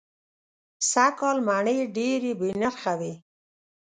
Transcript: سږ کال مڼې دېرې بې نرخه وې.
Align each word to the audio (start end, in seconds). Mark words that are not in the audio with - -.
سږ 0.91 1.11
کال 1.19 1.37
مڼې 1.47 1.75
دېرې 1.95 2.31
بې 2.39 2.49
نرخه 2.61 2.93
وې. 2.99 3.13